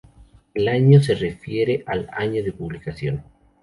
El 0.55 0.67
año 0.67 0.99
se 0.99 1.13
refiere 1.13 1.83
al 1.85 2.09
año 2.11 2.43
de 2.43 2.51
publicación. 2.53 3.21